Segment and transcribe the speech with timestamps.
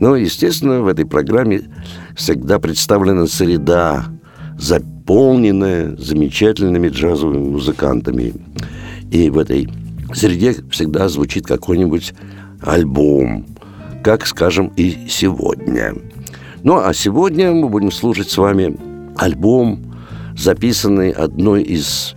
[0.00, 1.62] Но, естественно, в этой программе
[2.16, 4.06] всегда представлена среда,
[4.58, 8.32] заполненная замечательными джазовыми музыкантами.
[9.10, 9.68] И в этой
[10.14, 12.14] среде всегда звучит какой-нибудь
[12.62, 13.46] альбом,
[14.02, 15.94] как, скажем, и сегодня.
[16.62, 18.76] Ну, а сегодня мы будем слушать с вами
[19.16, 19.94] альбом,
[20.36, 22.14] записанный одной из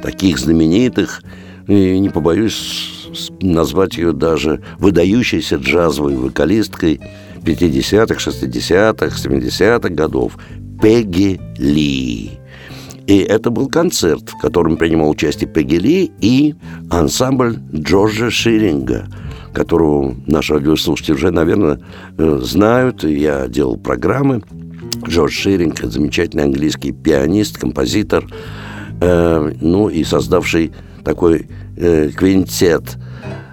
[0.00, 1.22] таких знаменитых,
[1.66, 2.97] и не побоюсь
[3.40, 7.00] назвать ее даже выдающейся джазовой вокалисткой
[7.42, 10.36] 50-х, 60-х, 70-х годов
[10.80, 12.38] Пегги Ли.
[13.06, 16.54] И это был концерт, в котором принимал участие Пегги Ли и
[16.90, 19.08] ансамбль Джорджа Ширинга,
[19.54, 21.80] которого наши радиослушатели уже, наверное,
[22.18, 23.04] э, знают.
[23.04, 24.42] Я делал программы.
[25.06, 28.26] Джордж Ширинг– замечательный английский пианист, композитор,
[29.00, 30.72] э, ну и создавший
[31.04, 31.46] такой
[31.78, 32.96] э, квинтет,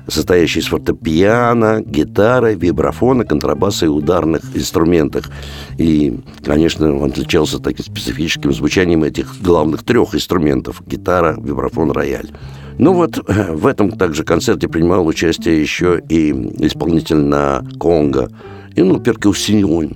[0.07, 5.29] состоящий из фортепиано, гитары, вибрафона, контрабаса и ударных инструментах.
[5.77, 12.29] И, конечно, он отличался таким специфическим звучанием этих главных трех инструментов– гитара, вибрафон, рояль.
[12.77, 18.29] Ну вот в этом также концерте принимал участие еще и исполнитель на конго,
[18.75, 19.93] и, ну, перкуссионных,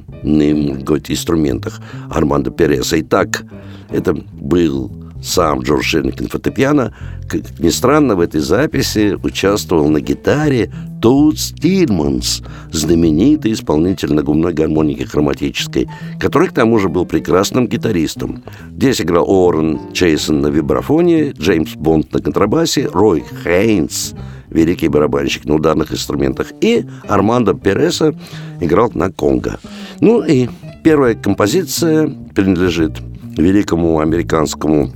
[0.85, 2.99] говорить, инструментах Армандо Переса.
[3.01, 3.43] Итак,
[3.89, 4.89] это был
[5.21, 6.93] сам Джордж Шерник фортепиано,
[7.27, 14.53] как ни странно, в этой записи участвовал на гитаре Тут Стильманс, знаменитый исполнитель на губной
[14.53, 15.87] гармоники хроматической,
[16.19, 18.43] который к тому же был прекрасным гитаристом.
[18.71, 24.13] Здесь играл Орен Чейсон на вибрафоне, Джеймс Бонд на контрабасе, Рой Хейнс
[24.49, 28.15] великий барабанщик на ударных инструментах, и Армандо Переса
[28.59, 29.59] играл на конго.
[30.01, 30.49] Ну и
[30.83, 32.99] первая композиция принадлежит
[33.37, 34.91] великому американскому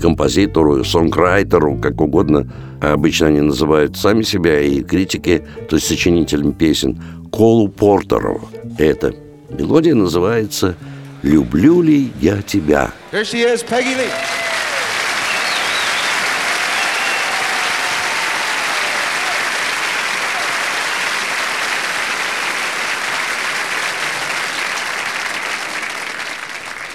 [0.00, 7.00] композитору, сонграйтеру, как угодно, обычно они называют сами себя и критики, то есть сочинителям песен,
[7.30, 8.40] Колу Портеру.
[8.78, 9.14] Эта
[9.50, 10.76] мелодия называется
[11.22, 14.10] «Люблю ли я тебя?» Here she is, Peggy Lee.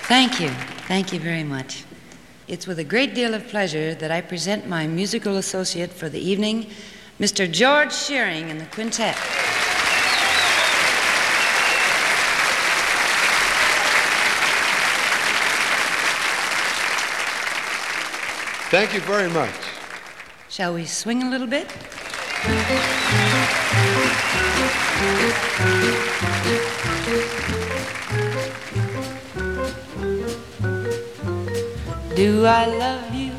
[0.07, 0.49] Thank you.
[0.89, 1.85] Thank you very much.
[2.47, 6.19] It's with a great deal of pleasure that I present my musical associate for the
[6.19, 6.67] evening,
[7.19, 7.49] Mr.
[7.49, 9.15] George Shearing and the quintet.
[18.71, 19.53] Thank you very much.
[20.49, 21.67] Shall we swing a little bit?
[32.15, 33.31] Do I love you?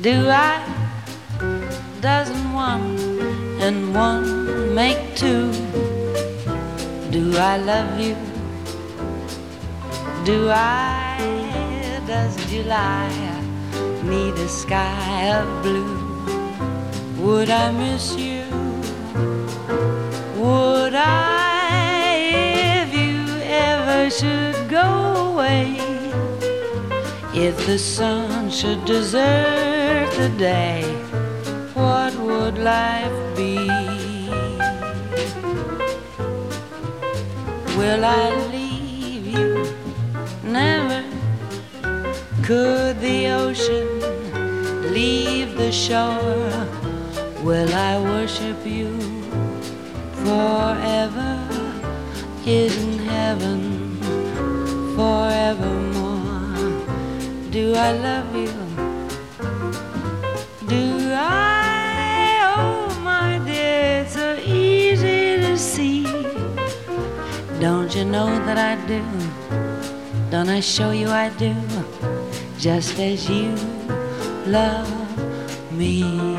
[0.00, 0.64] Do I?
[2.00, 2.98] Doesn't one
[3.60, 5.52] and one make two?
[7.10, 8.16] Do I love you?
[10.24, 12.00] Do I?
[12.06, 13.10] Does July
[14.02, 16.00] need a sky of blue?
[17.18, 18.39] Would I miss you?
[27.42, 30.82] If the sun should desert the day,
[31.72, 33.56] what would life be?
[37.78, 39.64] Will I leave you?
[40.44, 41.02] Never.
[42.42, 43.88] Could the ocean
[44.92, 46.68] leave the shore?
[47.42, 48.90] Will I worship you
[50.24, 51.32] forever?
[52.44, 53.96] Is in heaven
[54.94, 55.79] forevermore.
[57.50, 58.52] Do I love you?
[60.68, 62.54] Do I?
[62.56, 66.04] Oh, my dear, it's so easy to see.
[67.58, 69.02] Don't you know that I do?
[70.30, 71.56] Don't I show you I do?
[72.56, 73.56] Just as you
[74.46, 74.88] love
[75.72, 76.29] me.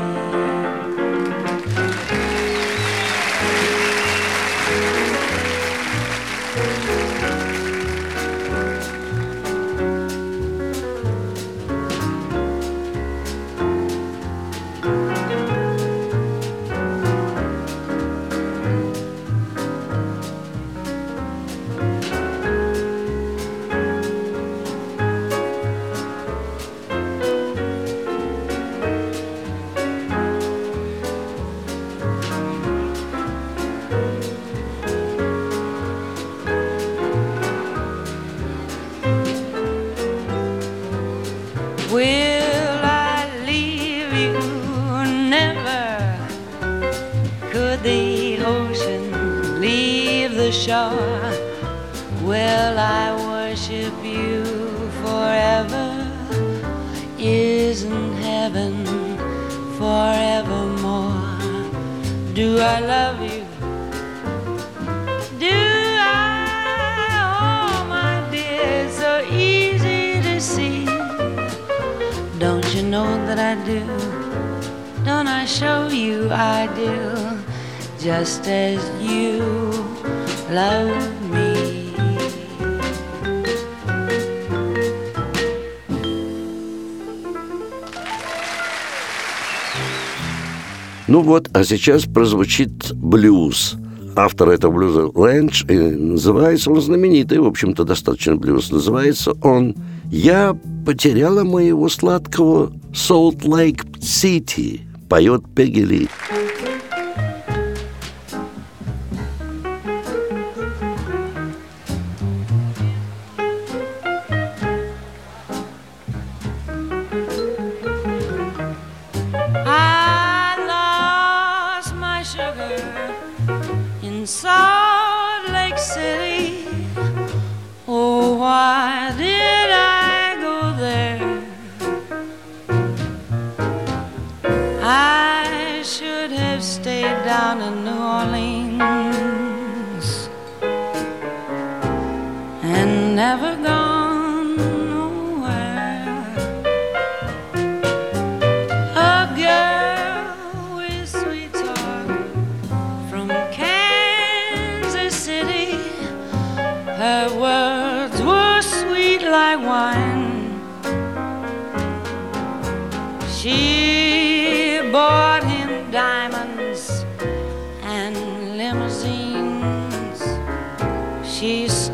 [91.54, 93.76] А сейчас прозвучит блюз.
[94.16, 98.70] Автор этого блюза Лэндж, и называется он знаменитый, в общем-то, достаточно блюз.
[98.70, 99.74] Называется он
[100.10, 100.56] «Я
[100.86, 106.08] потеряла моего сладкого Солт-Лейк-Сити», поет Пегги Ли.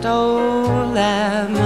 [0.09, 1.58] stole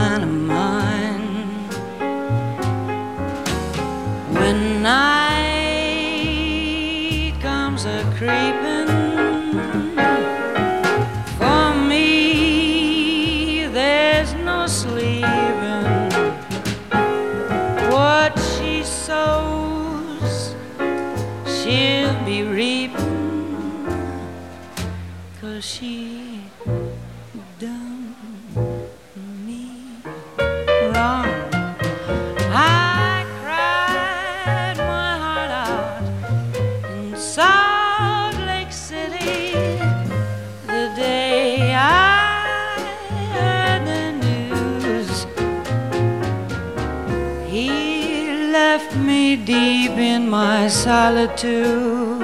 [50.63, 52.21] my solitude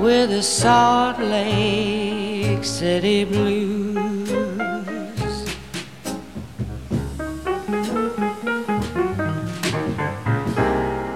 [0.00, 4.30] with the Salt Lake City blues.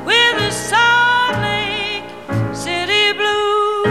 [0.04, 2.04] With the Salt Lake
[2.52, 3.88] City blues.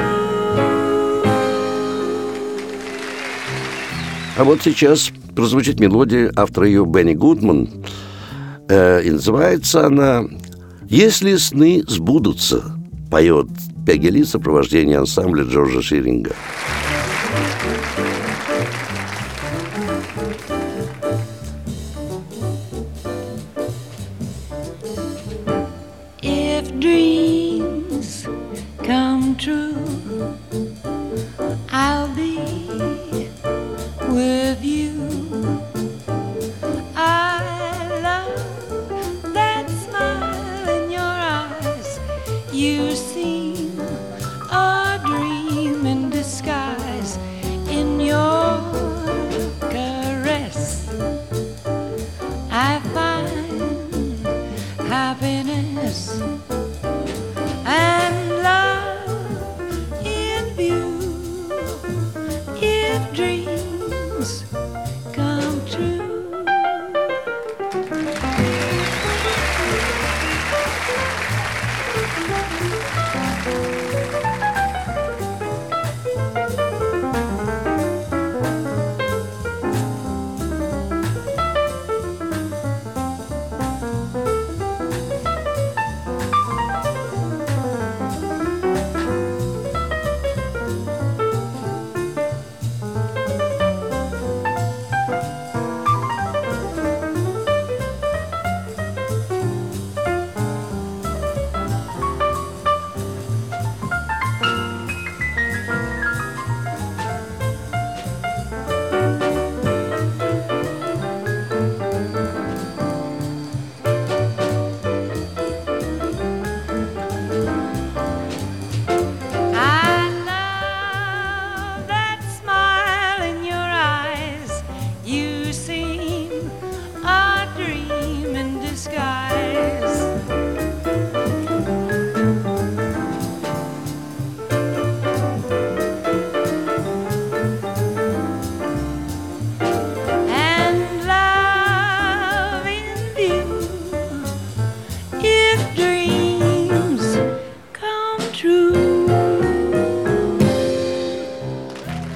[4.37, 7.83] А вот сейчас прозвучит мелодия автора ее Бенни Гудман.
[8.69, 10.25] Э, и называется она
[10.93, 12.77] «Если сны сбудутся»,
[13.09, 13.47] поет
[13.83, 16.35] Пягели в сопровождении ансамбля Джорджа Ширинга.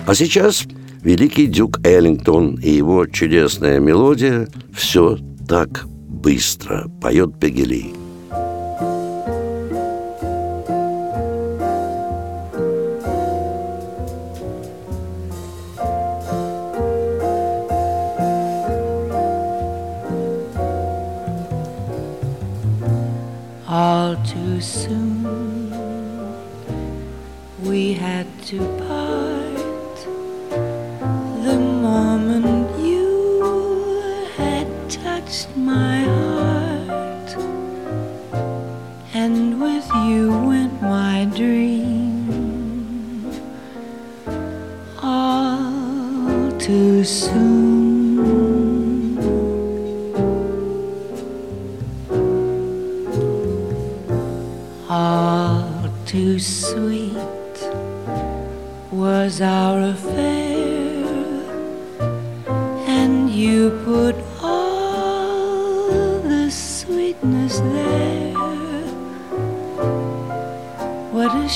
[0.07, 0.63] А сейчас
[1.03, 5.17] великий Дюк Эллингтон и его чудесная мелодия «Все
[5.49, 8.06] так быстро» поет Пегели.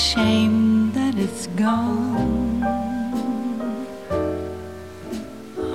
[0.02, 2.64] Shame that it's gone.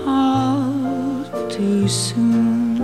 [0.05, 2.77] All too soon.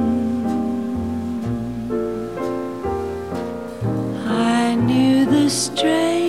[4.26, 6.23] I knew the strange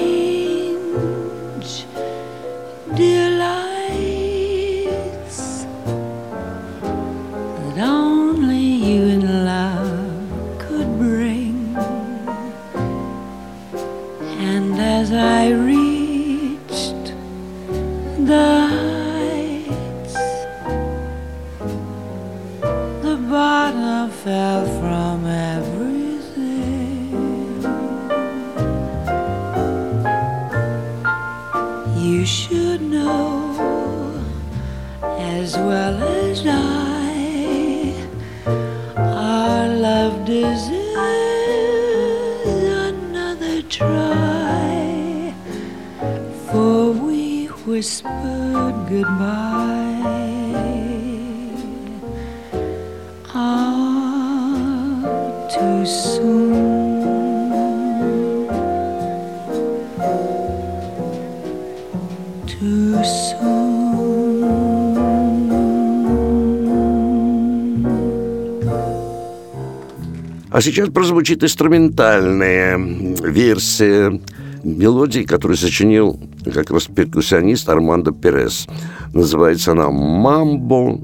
[70.54, 74.21] А сейчас прозвучит инструментальная версия
[74.62, 78.68] мелодии, которую сочинил как раз перкуссионист Армандо Перес.
[79.12, 81.00] Называется она «Мамбо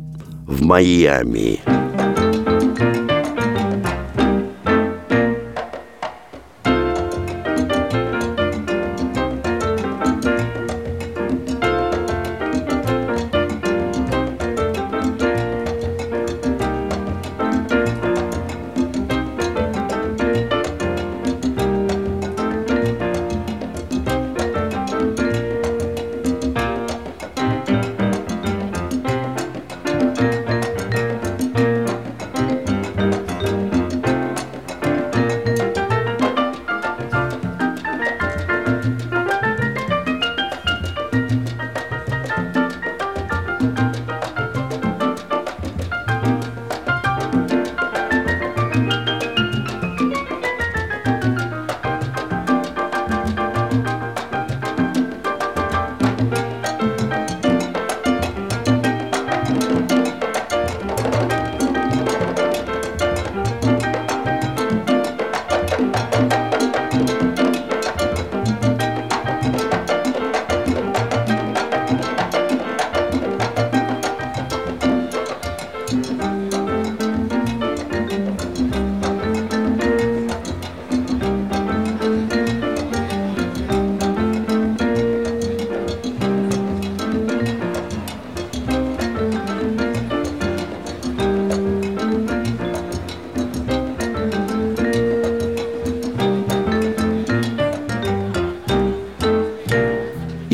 [0.46, 1.58] в Майами».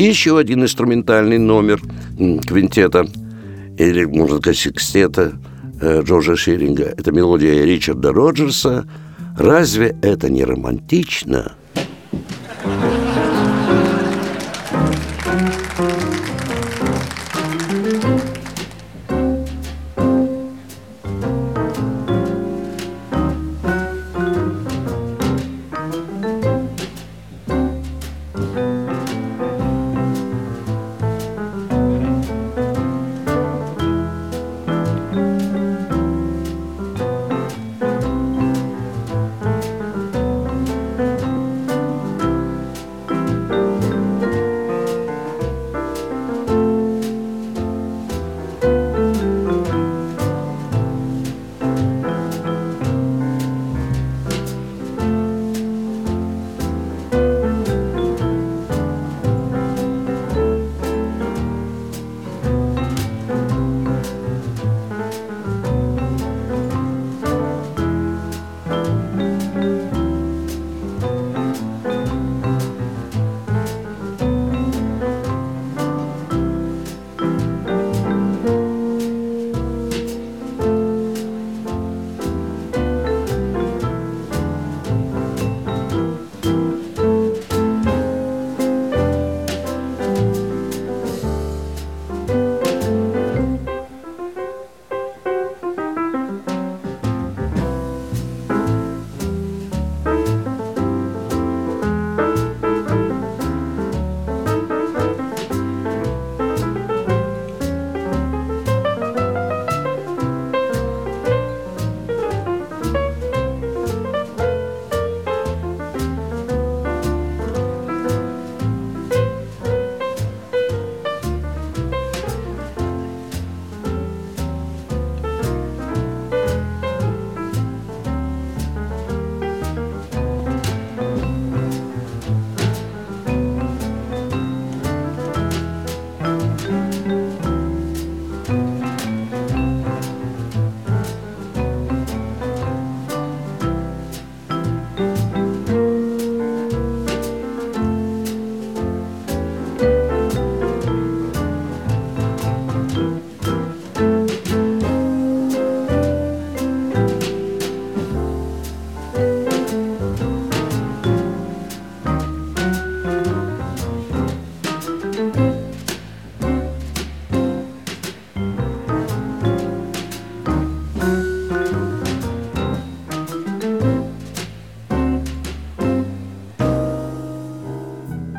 [0.07, 1.81] еще один инструментальный номер
[2.17, 3.07] квинтета,
[3.77, 5.33] или, можно сказать, секстета
[5.81, 6.93] э, Джорджа Ширинга.
[6.97, 8.87] Это мелодия Ричарда Роджерса.
[9.37, 11.53] Разве это не романтично?
[12.59, 13.23] thank
[18.03, 18.07] you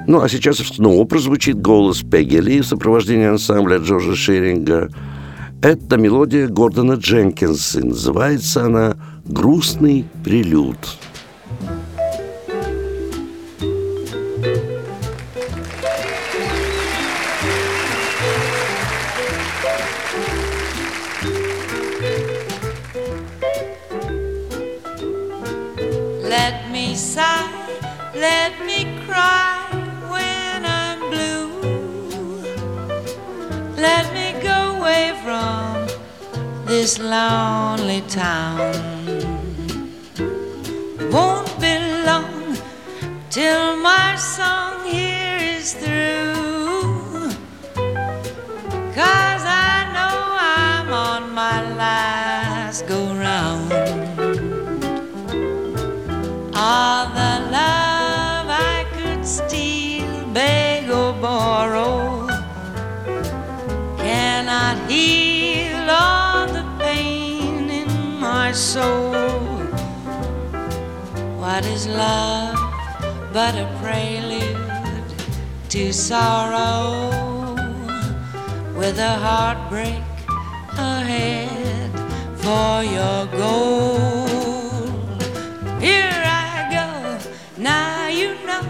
[0.09, 4.89] Ну, а сейчас снова прозвучит голос Пегги Ли в сопровождении ансамбля Джорджа Шеринга.
[5.61, 7.85] Это мелодия Гордона Дженкинса.
[7.85, 10.79] Называется она «Грустный прилюд».
[36.81, 38.73] This lonely town.
[41.11, 41.75] Won't be
[42.07, 42.57] long
[43.31, 44.68] till my song
[68.69, 69.15] soul.
[71.41, 72.59] What is love
[73.33, 75.09] but a prelude
[75.71, 77.57] to sorrow
[78.77, 80.05] with a heartbreak
[80.77, 81.91] ahead
[82.43, 83.97] for your goal?
[85.81, 86.89] Here I go,
[87.57, 88.65] now you know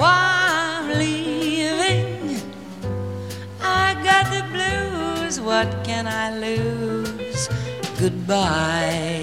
[0.00, 0.24] why
[0.64, 2.40] I'm leaving.
[3.60, 7.01] I got the blues, what can I lose?
[8.02, 9.22] Goodbye.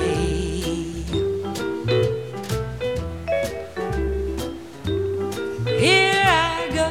[5.67, 6.87] Here I go,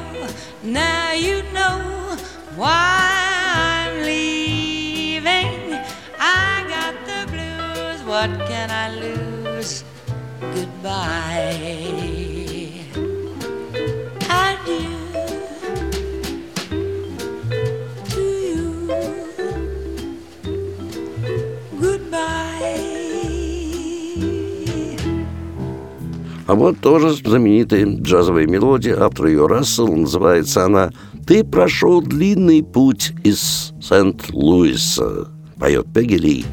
[0.63, 2.19] now you know
[2.57, 3.09] why
[3.55, 5.81] I'm leaving.
[6.21, 9.83] I got the blues, what can I lose?
[10.43, 12.18] Goodbye.
[26.49, 30.91] А вот тоже знаменитая джазовая мелодия, автор ее Рассел, называется она
[31.27, 36.45] «Ты прошел длинный путь из Сент-Луиса», поет Пегги Ли.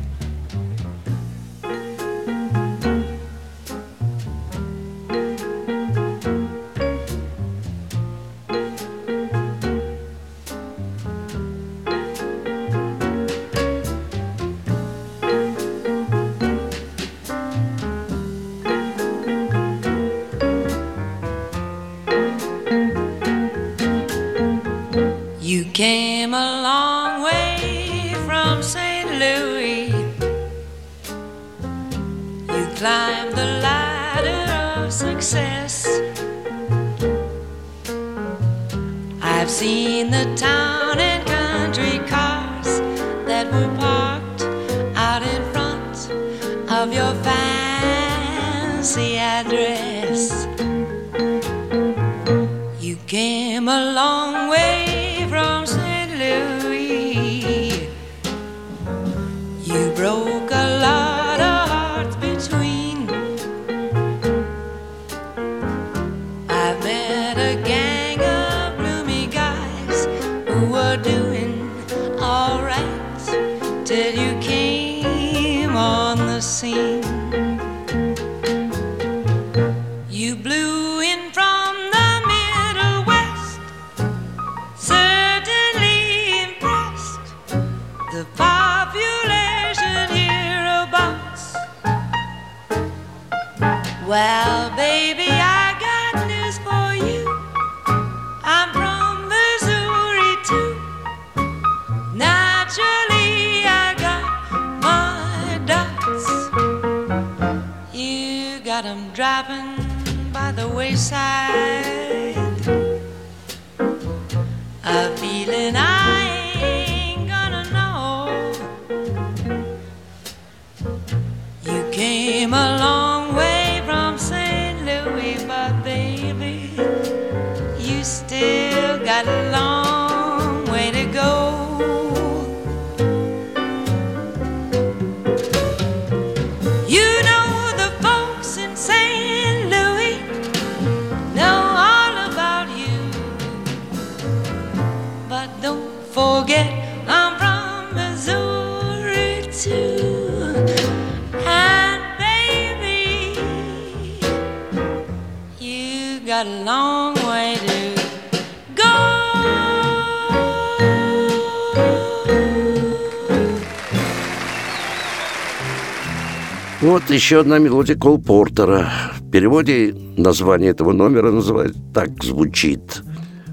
[166.86, 168.92] Вот еще одна мелодия Кол Портера.
[169.18, 173.02] В переводе название этого номера называют так звучит.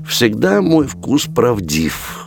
[0.07, 2.22] «Всегда мой вкус правдив».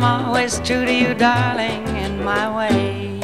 [0.00, 3.20] I'm always true to you, darling, in my way.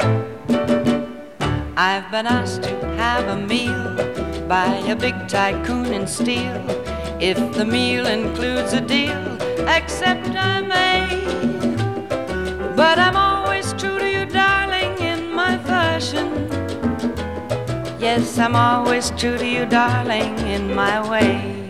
[1.77, 3.95] I've been asked to have a meal
[4.49, 6.61] by a big tycoon in steel.
[7.21, 9.23] If the meal includes a deal,
[9.69, 11.07] accept I may.
[12.75, 16.27] But I'm always true to you, darling, in my fashion.
[18.01, 21.69] Yes, I'm always true to you, darling, in my way.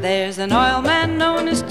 [0.00, 1.62] There's an oil man known as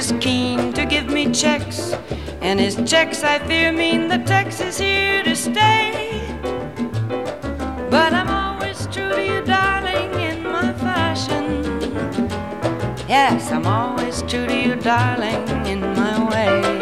[0.00, 1.92] is keen to give me checks.
[2.40, 6.22] And his checks, I fear, mean that Tex is here to stay.
[7.90, 11.44] But I'm always true to you, darling, in my fashion.
[13.08, 16.80] Yes, I'm always true to you, darling, in my way.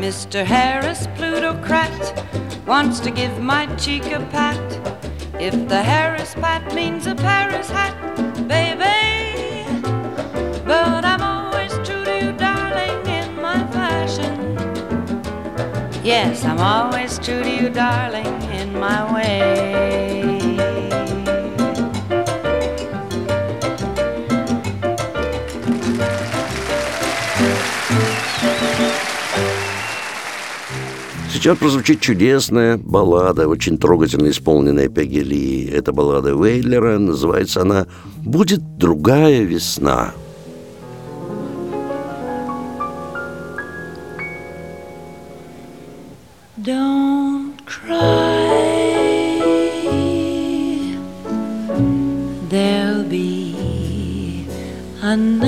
[0.00, 0.44] Mr.
[0.46, 1.07] Harris,
[2.68, 4.60] wants to give my cheek a pat.
[5.40, 7.96] If the Harris pat means a Paris hat,
[8.46, 9.64] baby.
[10.66, 14.34] But I'm always true to you, darling, in my fashion.
[16.04, 20.27] Yes, I'm always true to you, darling, in my way.
[31.38, 35.66] Сейчас прозвучит чудесная баллада, очень трогательно исполненная Пегги Ли.
[35.66, 40.14] Это баллада Вейлера, называется она «Будет другая весна».
[46.56, 48.48] Don't cry.
[52.50, 54.44] There'll be
[55.00, 55.47] another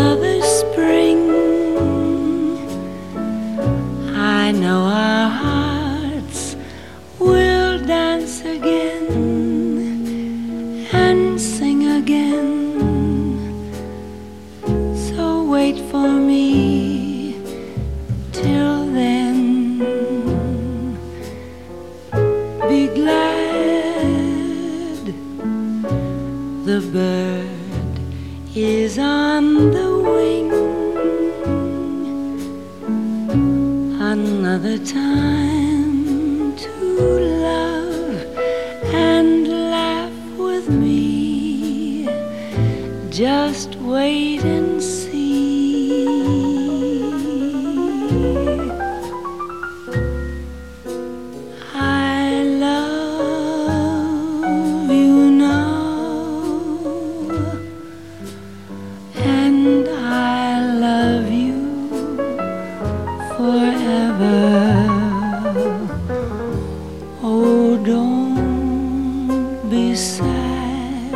[67.23, 71.13] Oh, don't be sad.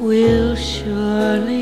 [0.00, 1.59] We'll surely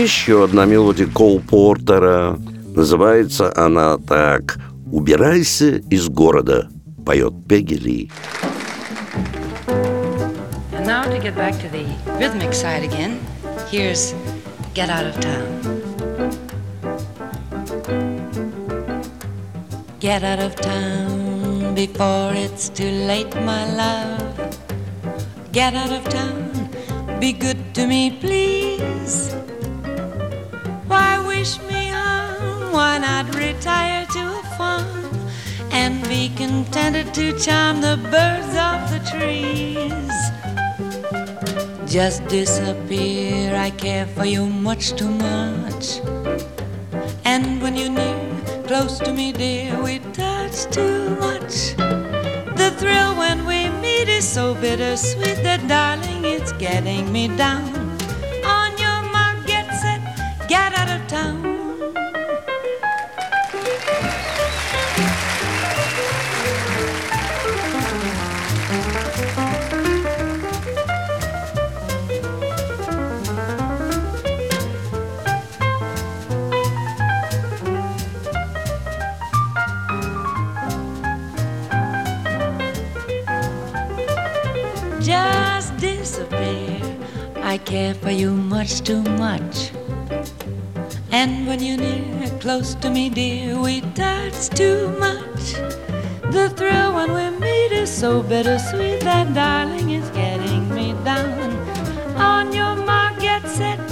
[0.00, 2.38] Еще одна мелодия Кол Портера.
[2.74, 4.58] Называется она так
[4.90, 6.70] «Убирайся из города»,
[7.04, 8.10] поет Пегги Ли.
[10.72, 11.84] And now to get back to the
[12.18, 13.20] rhythmic side again,
[13.70, 14.14] here's
[14.74, 15.82] Get Out of Town.
[20.00, 24.30] Get out of town before it's too late, my love.
[25.52, 26.70] get out of town.
[27.20, 29.39] Be good to me, please.
[33.60, 35.10] Retire to a farm
[35.70, 40.16] and be contented to charm the birds of the trees?
[41.84, 46.00] Just disappear, I care for you much too much.
[47.26, 51.76] And when you're near, close to me, dear, we touch too much.
[52.56, 57.69] The thrill when we meet is so bittersweet that, darling, it's getting me down.
[91.12, 95.54] And when you're near, close to me, dear, we touch too much.
[96.30, 101.50] The thrill when we meet is so bittersweet that, darling, it's getting me down.
[102.16, 103.89] On your mark, get set,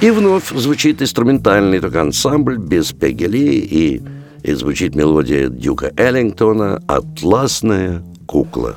[0.00, 4.02] И вновь звучит инструментальный только ансамбль без Пегги Ли, и,
[4.42, 8.76] и звучит мелодия Дюка Эллингтона «Атласная кукла».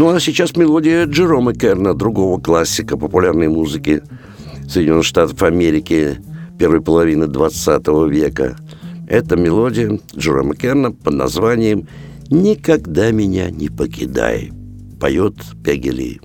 [0.00, 4.02] Ну а сейчас мелодия Джерома Керна, другого классика популярной музыки
[4.66, 6.16] Соединенных Штатов Америки
[6.58, 8.56] первой половины 20 века.
[9.06, 11.86] Это мелодия Джерома Керна под названием
[12.30, 14.50] «Никогда меня не покидай»,
[14.98, 16.20] поет Пегги Ли.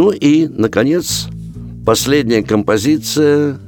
[0.00, 1.26] Ну и, наконец,
[1.84, 3.58] последняя композиция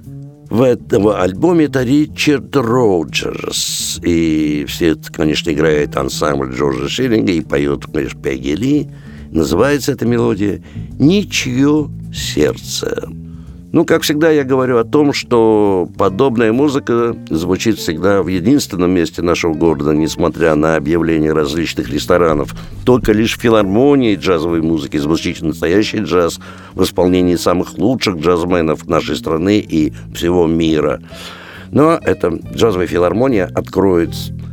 [0.48, 4.00] в этом альбоме это Ричард Роджерс.
[4.02, 8.88] И все это, конечно, играет ансамбль Джорджа Шиллинга и поет, конечно, Пегги Ли.
[9.30, 10.62] Называется эта мелодия
[10.98, 13.10] «Ничье сердце».
[13.72, 19.22] Ну, как всегда, я говорю о том, что подобная музыка звучит всегда в единственном месте
[19.22, 22.54] нашего города, несмотря на объявления различных ресторанов.
[22.84, 26.38] Только лишь в филармонии джазовой музыки звучит настоящий джаз
[26.74, 31.00] в исполнении самых лучших джазменов нашей страны и всего мира.
[31.70, 34.10] Но эта джазовая филармония откроет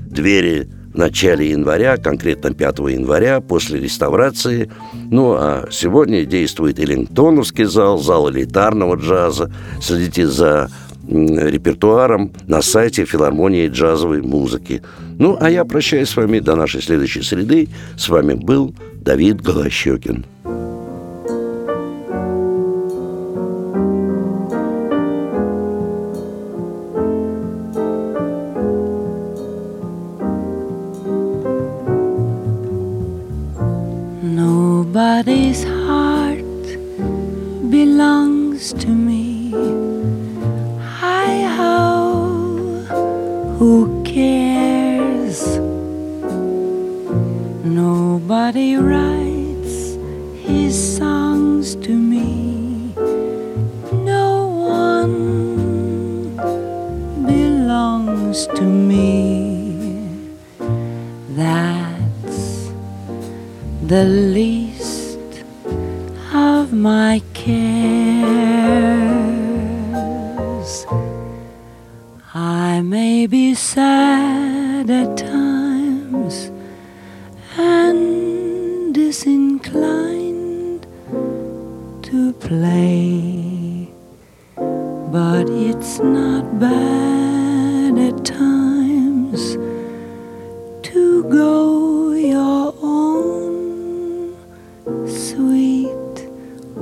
[0.10, 4.72] двери в начале января, конкретно 5 января, после реставрации.
[5.10, 9.52] Ну, а сегодня действует Эллингтоновский зал, зал элитарного джаза.
[9.82, 10.70] Следите за
[11.08, 14.82] репертуаром на сайте филармонии джазовой музыки.
[15.18, 17.70] Ну, а я прощаюсь с вами до нашей следующей среды.
[17.98, 20.26] С вами был Давид Голощекин.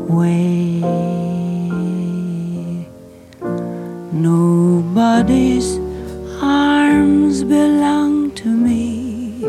[0.10, 0.82] way.
[4.12, 5.80] Nobody's
[6.41, 9.39] arms belong to me.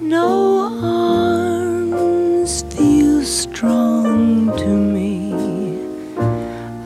[0.00, 5.34] No arms feel strong to me.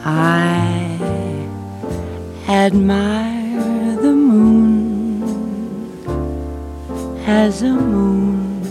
[0.04, 0.98] I
[2.48, 5.22] admire the moon
[7.26, 8.62] as a moon,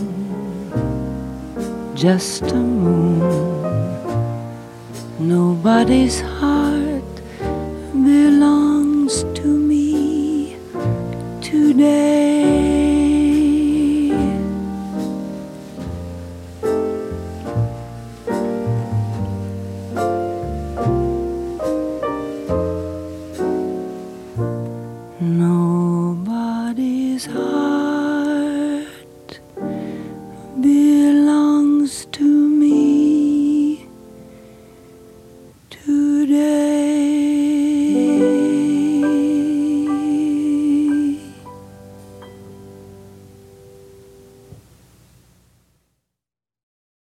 [1.94, 2.65] just a